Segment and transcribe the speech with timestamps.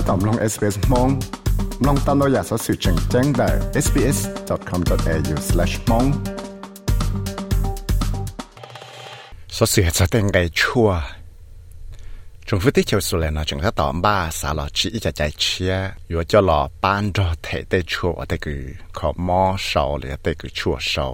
[0.08, 1.08] ตอมลง SBS มอง
[1.86, 3.48] ลองตามเราอยากสอสื่อแจ้งแจ้งได้
[3.84, 6.06] sbs.com.au/mong
[9.56, 10.88] สอสื่อจะแต่งไงชัว
[12.48, 15.74] จงฟื้นที่เชียวสุเลนะจงถ้าตอมบ้าสาลอจีจะใจเชีย
[16.08, 18.62] อยู่จะหล่อป้านรอเทเตชัวแต่คือ
[18.96, 21.06] ขอมอชอเลยแต่คือชัวชอ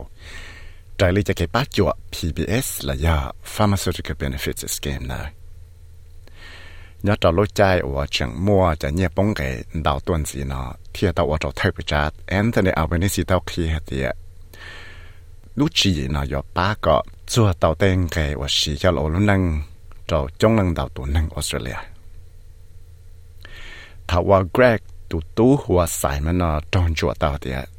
[0.96, 3.16] ใจเลยจะเก็บป้าจัว PBS ละยา
[3.54, 5.22] Pharmaceutical Benefits Scheme นะ
[7.03, 10.73] nhớ trò lối chạy của chẳng mua chẳng nhẹ bóng cái đào tuần gì nó
[10.93, 14.15] thì tao ở trò thay bị chát Anthony Albanese tao khi hết tiệt
[15.55, 19.21] lúc chỉ nó có ba cái chùa tàu tên cái và sĩ cho lỗ lúc
[19.21, 19.63] năng
[20.07, 21.75] trò trong năng đào tuần năng Australia
[24.07, 27.70] thảo và Greg tụ tú hòa sai mà nó trong chùa tàu tiệt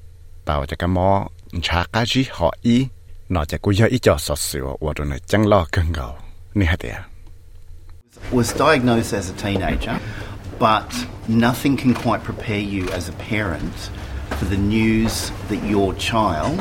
[0.45, 1.29] tàu cho cái mò
[1.63, 2.87] chả cái gì họ ý
[3.29, 6.19] nó chỉ có ý cho sốt sửa và rồi nó chẳng lo cơn gạo
[6.55, 7.08] nè hết tiệt
[8.33, 9.99] was diagnosed as a teenager,
[10.59, 13.91] but nothing can quite prepare you as a parent
[14.39, 16.61] for the news that your child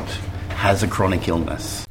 [0.49, 1.87] has a chronic illness.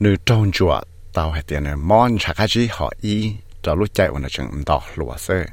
[0.00, 0.80] Nữ trong chùa
[1.12, 4.80] tao hay tiền món chả cái gì họ y cho lúc chạy vào chừng đỏ
[4.94, 5.44] lúa sơ.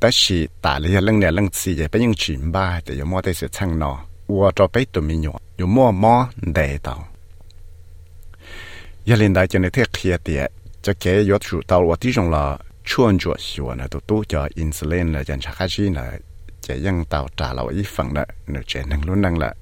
[0.00, 3.04] Tất sĩ tạ lý lưng nè lưng xì vậy bây giờ chuyện ba thì có
[3.04, 3.98] mua đây sẽ chăng nó.
[4.26, 7.06] Ủa cho bây tụi mình nhỏ, có mua mò để tao.
[9.03, 10.47] 一年代就你睇企啲，
[10.81, 16.03] 就嘅要住到我啲种啦，穿着喜欢呢都都叫 insulin 啦，人查开始呢，
[16.61, 19.53] 就用到炸了一份啦，呢就能luôn năng啦。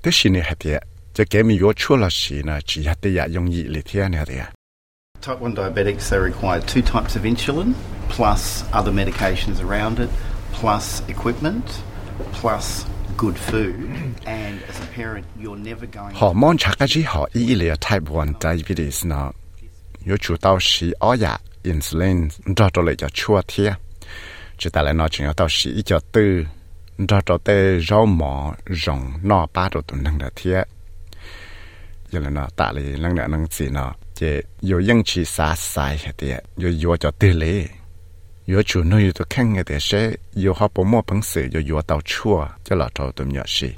[0.00, 0.80] 但是呢，系啲
[1.14, 4.44] 就嘅咪要出了时呢，只系啲人用热嚟听呢啲。
[5.22, 7.72] Type 1 diabetics, they require two types of insulin,
[8.10, 10.10] plus other medications around it,
[10.52, 11.62] plus equipment,
[12.34, 12.84] plus
[13.16, 13.88] good food.
[16.13, 19.31] họ mong chắc cái gì họ ý là type 1 diabetes nó
[20.05, 23.71] yếu chủ tao sĩ ó dạ insulin cho cho lại cho chua thiê
[24.57, 26.45] chỉ ta lại nói chuyện tao sĩ cho tư
[27.07, 30.63] cho cho tê rau mỏ, rồng nọ ba đồ tụi năng đã thiê
[32.11, 34.27] giờ là nó tạ lại năng đã năng gì nó chỉ
[34.61, 37.67] yếu yên chỉ xa sai hết tiệt yếu yếu cho tư lý
[38.45, 41.47] yếu chủ nó yếu tụi khen cái tiệt sẽ yếu họ bố mua bằng sự
[41.51, 42.47] yếu yếu tao chua.
[42.63, 43.69] Cho là cho tụi nhỏ sĩ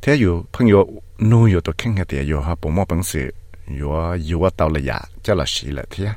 [0.00, 3.32] thế yếu 朋友努有都看个点有哈不么本事，
[3.66, 6.14] 有有我到了呀，叫了死了天。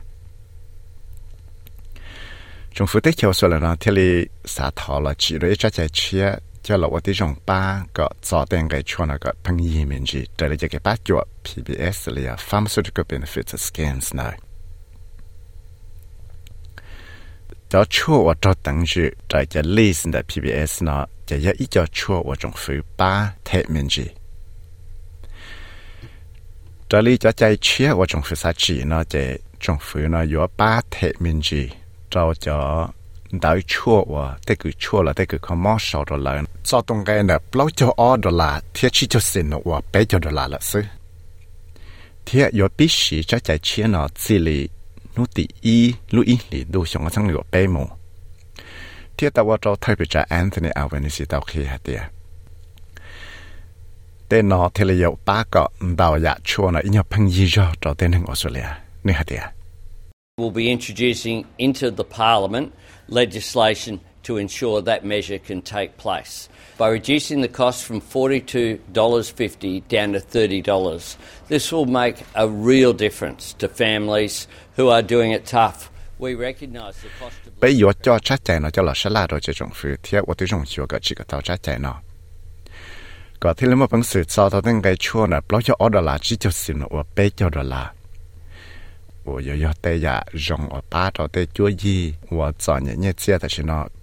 [2.74, 14.34] 政府的条说了呢，这里啥套了，几类在在切，叫了我的种八个早点给穿那个朋友面积，这里就给八角 PBS 里啊 Pharmaceutical Benefits Schemes 呢。
[17.71, 21.53] cho chua và cho tận dự tại cho lý sinh tại PBS nó cho yếu
[21.59, 24.07] ý cho chua và trong phứ ba thế mình gì
[26.89, 29.19] cho lý cho chạy chia và trong phứ sát chỉ nó cho
[29.61, 31.71] trong phứ nó yếu ba thế mình gì
[32.11, 32.89] cho cho
[33.31, 36.81] đợi chua và thế cứ chua là thế cứ có mỏ sầu rồi là cho
[36.81, 40.05] tung cái nè lâu cho ở rồi là thiết chi cho xin nó và bé
[40.05, 40.83] cho rồi là là sư
[42.27, 44.69] thiết yếu biết gì cho chạy chia nó chỉ lý
[45.17, 45.21] 里。
[45.21, 47.87] nú tỷ y lu y li du xong ở trong liệu bê mù
[49.17, 52.01] thiết tao cho thay bị trả Anthony Albanese tao khi hạt tiệt
[54.29, 57.47] tên nó thì là dấu ba cái đào dạ chua nó in nhập phăng gì
[57.51, 58.67] cho cho tên hình Australia.
[59.05, 59.41] Nè hạt tiệt
[60.41, 62.69] We'll be introducing into the Parliament
[63.09, 70.14] legislation to ensure that measure can take place by reducing the cost from $42.50 down
[70.14, 71.16] to $30.
[71.48, 74.48] This will make a real difference to families
[74.78, 75.90] who are doing it tough.
[76.20, 79.28] We recognise the cost of bây giờ cho chắc chạy nó cho là sẽ là
[79.28, 81.80] rồi cho trong phía thiết của tôi trong chiều cái chỉ có tao chắc chạy
[81.80, 82.02] nó
[83.40, 85.90] có thể là một bằng sự sau đó tên cái chua này bao cho ở
[85.90, 87.92] đó là chỉ cho xin nó bây cho đó là
[89.28, 93.96] 我有要带呀，让我把着带做意，我早年也接的是那，不因冷包还得的是那，因莫带弄干到行，我带那个有到时，叫老爸了就给路能。
[93.96, 93.99] เ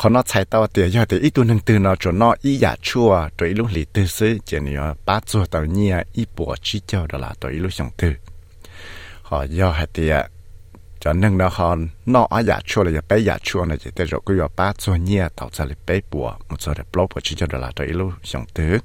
[0.00, 4.76] ขานอใช้ตัวเตียยอแต่อีตัวหนึ่งตื่นนอจนนออีอยากชั่วตัวอีลูกหลีตื่นซื้อเจนี่
[5.06, 8.16] ป้าจัวตัวเนี่ยอีปวดชี้เจ้าดอลาตัวอีลูกสองตื่น
[9.26, 10.14] ขอยอให้เตีย
[11.02, 11.78] จนหนึ่งนะฮอน
[12.12, 18.80] นออยากชั่วเลยจะไปอยากชั่วนะจะแต่เราก็ยอป้าจัวเนี่ยต่อจะเลยไปปวดมันจะได้ปลอบปวดชี้เจ้าดอลาตัวอีลูกสองตื่น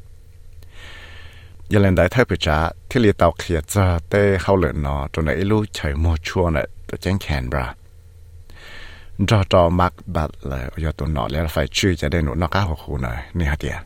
[1.73, 2.57] ยังเล่นได้เท่าปีจ้า
[2.89, 7.67] ที่เรียตาเขียจ้าเต้เข้าเหลือนอจนไอ้ลูกใช้โมชั่วเนี่ยตัวแจ้งแขนบรา
[9.31, 13.77] จอจอมักบัดเลยอย่าตัวหนอแล้วไฟชื่อจะได้หนุนนอกก้าวหูหน่อยนี่ฮะเดีย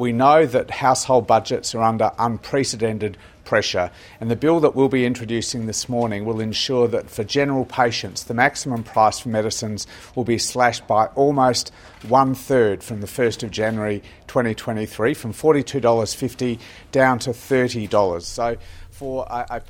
[0.00, 5.04] We know that household budgets are under unprecedented pressure, and the bill that we'll be
[5.04, 10.24] introducing this morning will ensure that for general patients, the maximum price for medicines will
[10.24, 11.70] be slashed by almost
[12.08, 16.58] one third from the 1st of January 2023, from $42.50
[16.92, 18.22] down to $30.
[18.22, 18.56] So
[18.90, 19.60] for a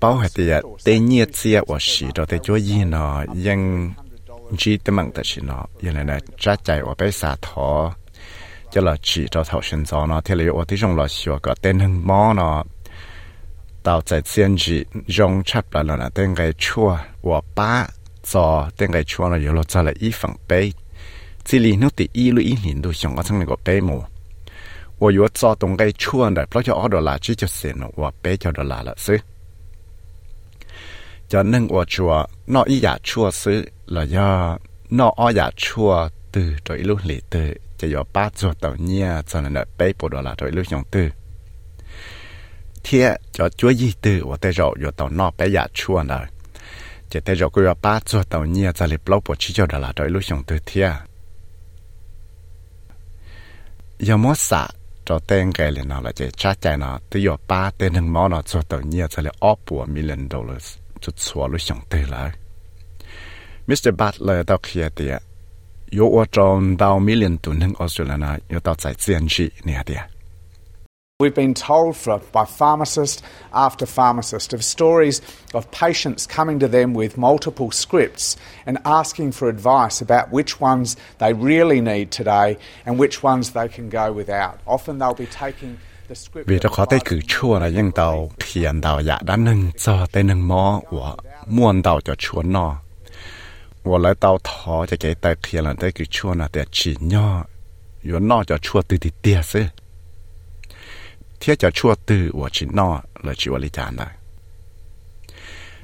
[0.00, 3.94] bao hạt tiệt, tê nhiệt xia wa xì đó tê chúa yi nó, yang
[4.58, 7.92] chi tê mạng tê xì nó, yang này nè, trả chạy wa bé xà thó,
[8.72, 11.38] cho là chỉ cho thảo sinh gió nó thế là ở tí dùng là sửa
[11.42, 12.64] cái tên hưng mò nó
[13.82, 17.86] tạo tại tiền chỉ dùng chấp là nó tên cái chua và ba
[18.32, 20.70] cho tên cái chua nó yếu là cho là ít phần bê
[21.44, 23.80] chỉ lý nó thì ít lưu ít nhìn đồ xong ở trong này có bê
[23.80, 24.02] mù.
[24.98, 27.72] Và yếu cho tông cái chua này nó cho ở đó là chỉ cho xin
[27.80, 29.16] nó và bê cho đó là là xứ.
[31.28, 34.58] Cho nên ở chua, nó ít giả chua xứ là do
[34.90, 41.08] nó ở giả chua từ rồi lúc lì từ จะยอป้าจวดต่อเนี่ยจนนั้นเป๊ะปวดละถอยลูกยองตื้อ
[42.82, 43.06] เทีย
[43.36, 46.26] จะจ้วยยี่ตื้อว่าแต่เราอยู่ต่อนอกไปอยากชวนเลย
[47.10, 50.88] จะแต่เราก็ยอป้าจวดต่อเนี่ยจะรีบเล่าปวดชี้จอดละถอยลูกยองตื้อเทีย
[54.08, 54.62] ยามอสะ
[55.06, 60.72] จะเต้นไกลเลยนะละจะชาใจนะตัวยอป้าเต้นหนึ่งมอนะจวดต่อเนี่ยจะเลยอ้อปัวมิลเลนดอลลาร์
[61.02, 62.30] จุดสัวลูกยองตื้อเลย
[63.68, 65.14] มิสเตอร์บัตเลอร์ต้องเคลียร์เตี้ย
[65.91, 70.15] 有我中到 million 吨的 Australia 有到在自然区那点。
[71.17, 73.23] We've been told for, by pharmacist
[73.53, 75.21] after pharmacist of stories
[75.53, 78.35] of patients coming to them with multiple scripts
[78.65, 83.69] and asking for advice about which ones they really need today and which ones they
[83.69, 84.59] can go without.
[84.67, 85.77] Often they'll be taking
[86.09, 86.49] the script.
[86.49, 90.05] Vì đó có thể cử chua là những tàu thiền tàu dạ đã nâng cho
[90.11, 91.15] tên nâng mó của
[91.47, 92.75] muôn tàu cho chua nó
[93.82, 97.46] 我来到他就给带去了，带去穿了点起尿，
[98.02, 99.70] 有那叫穿对的点噻。
[101.38, 104.06] 贴着穿对我去那来去我里家呢。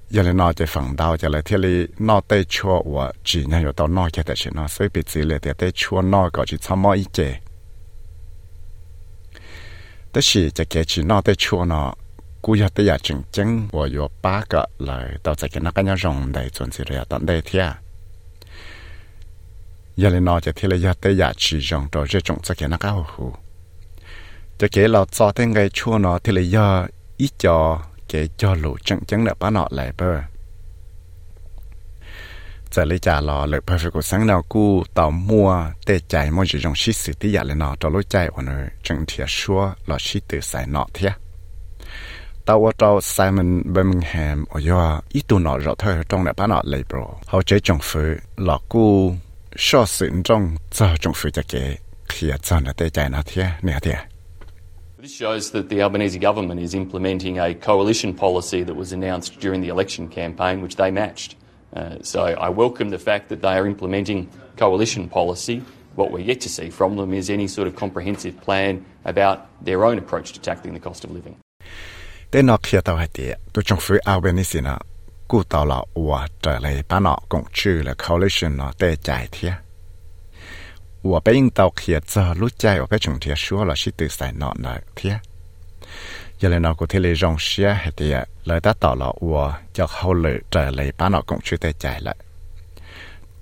[0.08, 7.40] 原来那在防盗就来贴里那带穿我只能有到那家的去那，所以被子里的带穿那个就差么一截。
[10.12, 11.94] 但是就给去那带穿那。
[12.42, 15.84] cú giờ tới giờ chừng chừng và yo ba cái lại tao sẽ cái nó cái
[15.84, 17.72] nhau rồng đầy chuẩn gì rồi tao đây thia
[19.96, 22.56] giờ lên nó chỉ thấy là giờ tới giờ chỉ dùng đồ rất trọng sắc
[22.58, 23.32] cái nó cao hù
[24.58, 28.54] cho cái là cho tên cái chua nó thì là giờ ít cho cái cho
[28.54, 30.20] lũ chẳng chẳng là bán nó lại bơ
[32.70, 36.44] giờ lấy trả lò lợi phải của sáng nào cu tàu mua tê chạy mua
[36.48, 38.52] chỉ dùng xí sự tí giờ lên nó cho lối chạy của nó
[38.82, 41.12] chẳng thiệt xua là xí từ xài nọ thiệt
[42.46, 46.50] tao ở trong Simon Birmingham ở giờ ít tu nọ rõ thôi trong này bán
[46.50, 48.00] nọ lại bro họ chế trồng phụ
[48.36, 49.14] là cu
[54.98, 59.62] This shows that the Albanese government is implementing a coalition policy that was announced during
[59.62, 61.36] the election campaign, which they matched.
[61.72, 65.62] Uh, so I welcome the fact that they are implementing coalition policy.
[65.94, 69.84] What we're yet to see from them is any sort of comprehensive plan about their
[69.84, 71.36] own approach to tackling the cost of living.
[72.30, 72.42] They're
[75.27, 78.95] แต่นอกเขียตัวให้เดียตัวจงฟื้นเอาเวนิสินะ cú tàu là ủa trở lại bán nọ cũng chữ là coalition nó tê
[79.03, 79.53] chạy thiệt
[81.03, 83.91] ủa bé in tàu kia giờ lúc chạy ở bé chúng thiệt xua là sĩ
[83.97, 85.17] tự sai nọ nợ thiệt
[86.39, 89.53] giờ lại nó có thể lấy rong xia hay tiệt lời ta tàu là ủa
[89.73, 92.15] cho hậu lệ trở lại bán nọ cũng chữ tê chạy lại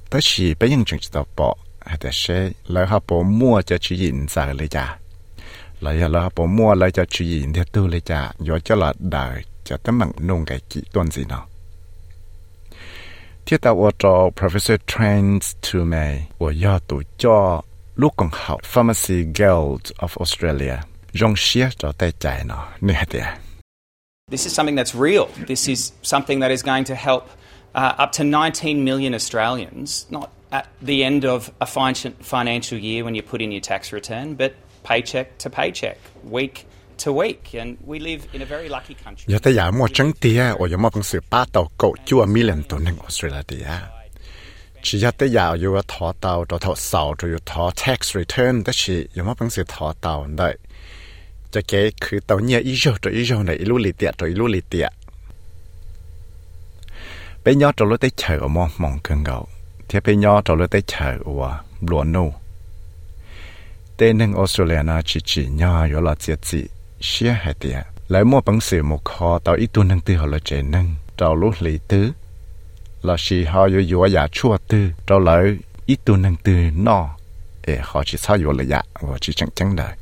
[0.09, 1.55] tới khi bé in chúng tàu bỏ
[1.85, 4.97] hay tiệt sẽ lời họ bỏ mua cho chữ nhìn giờ lấy trả
[5.79, 8.93] lời họ bỏ mua lời cho chữ nhìn theo tư lấy trả do cho là
[8.99, 11.47] đời cho tấm bằng nông cái chỉ tuần gì nào
[13.45, 16.91] ที่ตาวจอ Professor Trent Toomey 我要读
[17.21, 17.25] 叫
[18.01, 20.77] ลูกของเขา Pharmacy Guild of Australia
[21.21, 23.27] รงเชียจะได้ใจเนาะเนี่ยเดีย
[24.33, 25.25] This is something that's real.
[25.53, 25.79] This is
[26.13, 27.23] something that is going to help
[27.73, 33.15] uh, up to 19 million Australians, not at the end of a financial year when
[33.15, 34.51] you put in your tax return, but
[34.83, 36.55] paycheck to paycheck, week
[37.04, 39.24] to week, and we live in a very lucky country.
[39.26, 42.26] Giờ tới giờ mua trắng tia, ở giờ mua bằng sự ba tàu cậu chua
[42.26, 43.66] million tuần ng Australia tia.
[44.82, 48.72] Chỉ giờ tới giờ giờ thọ tàu, rồi thọ sầu, rồi thọ tax return, đó
[48.74, 50.58] chỉ giờ mua bằng sự thọ tàu đấy.
[51.52, 52.20] Cho cái คือ
[67.08, 67.78] เสียหายเตีย
[68.10, 72.06] แล้วมั่วปังสือหมกคอต่ออีตัวนึงตือหอละเจนึงเราลุหลีตื้อ
[73.04, 75.44] เราชีหอยอยู่อย่าชั่วตื้อเราเลย
[75.88, 76.98] อีตัวนึงตือนอ
[77.64, 78.80] เอหอชีเศร้าอยู่ระยะ
[79.10, 79.94] ว่าชีจังจังเลย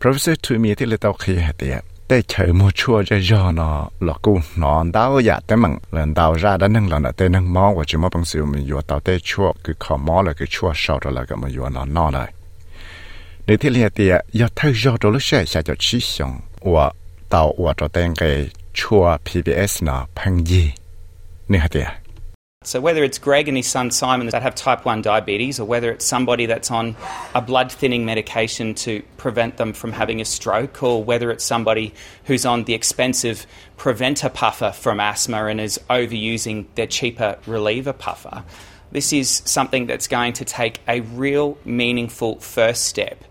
[0.00, 3.68] professor ทูมีที่เลตอคีหายเตียแต่เฉยมัวชั่วจะย่อนอ
[4.04, 4.32] หลอกกู
[4.62, 12.30] นอนดาวอย่าแต่มังเลินดาวราด้านนึงหลอนแต่นึงมองว่าจะมาปังสือมันอยู่ต่อแต่ชั่วคือขอมอเลยคือชั่วเศร้าเราเลยก็มาอยู่นอนนอเลย
[18.74, 19.82] chua PBS
[22.62, 25.90] So, whether it's Greg and his son Simon that have type 1 diabetes, or whether
[25.90, 26.94] it's somebody that's on
[27.34, 31.92] a blood thinning medication to prevent them from having a stroke, or whether it's somebody
[32.26, 38.44] who's on the expensive preventer puffer from asthma and is overusing their cheaper reliever puffer,
[38.92, 43.24] this is something that's going to take a real meaningful first step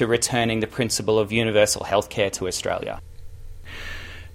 [0.00, 2.08] to returning the principle of universal health
[2.40, 2.94] to Australia.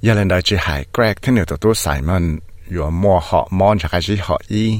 [0.01, 2.39] Giờ lên đại chỉ hải Greg thế nào tôi sai mình,
[2.71, 4.79] vừa mua họ món cho cái gì họ y.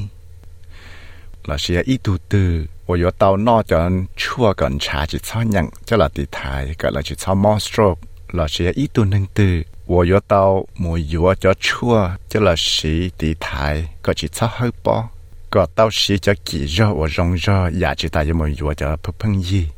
[1.44, 5.66] Là sẽ ít từ từ, vừa tàu nọ cho chua gần trà chỉ cho nhận
[5.84, 8.00] cho là tỷ thái, gọi là chỉ cho món stroke,
[8.32, 13.10] là sẽ ít từ nâng từ, vừa tàu mua vừa cho chua cho là sĩ
[13.18, 15.08] tỷ thái, gọi chỉ cho hơi bỏ.
[15.50, 18.74] Gọi tàu sĩ cho kỳ rơ và rong rơ, giả chỉ tại cho mua vừa
[18.74, 19.68] cho phức phân gì.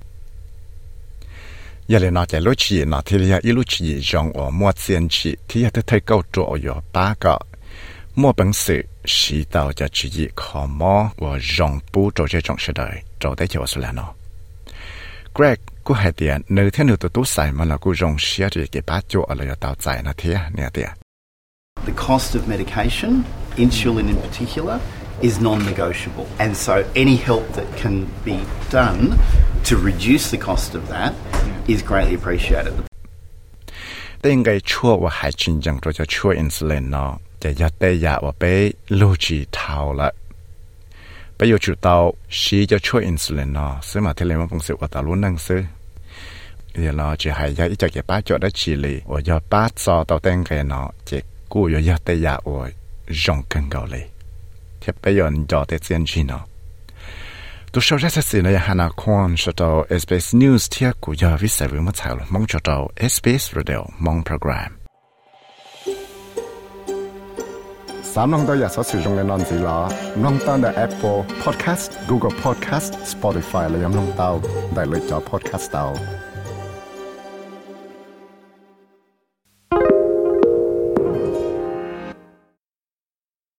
[1.87, 7.37] 要哩，那在六七那天下，一路去上我莫坚持，天下都太高作业八个，
[8.15, 14.15] 莫本事，是到这之一可莫我上不着这重视的，着得结束了。
[15.35, 20.97] Greg，古海店哪天哪都都塞满了，古用写日记八桌了，要倒载那天下那下。
[29.68, 31.12] to reduce the cost of that
[31.74, 32.76] is greatly appreciated.
[34.20, 37.12] แต่ยังไงชั่วว่าหายจริงจังตัวจะช่วยอินซูลินเนาะ
[37.44, 38.44] จะยัดได้ยาว่าไป
[39.00, 40.10] ลูจีเท่าละ
[41.36, 41.96] ไปอยู่จุดเตา
[42.40, 45.62] ชีจะช่วยอินซูลินเนาะซึ่งมาเทเลมาปงสือว่าตาลุ้นนั่งซื้อ
[46.72, 51.18] เดี๋ยวเราจะให้ยาอีจะเก็บป้าจอได้ชีลีว่ายาป้าซอเตาแตงแกเนาะจะ
[51.54, 52.64] กู้ยายัดได้ยาว่า
[53.24, 54.04] จงกันเกาเลย
[54.80, 56.44] เทียบไปยอนจอได้เจียนจีเนาะ
[57.75, 59.63] ตัวชาวราชสีในฮันาคอนชด
[60.01, 62.71] SBS News เที่ยกูยาวิสัยวิมัติลมองชด
[63.13, 64.71] SBS Radio มองโปรแกรม
[68.13, 69.79] สามน้องตัวอยากสอสื่อตรงในนอนสีล้อ
[70.23, 74.31] น้องตั้งแต่ Apple Podcast Google Podcast Spotify และยังน้องเต้า
[74.75, 75.87] ได้เลยจอ Podcast เต้า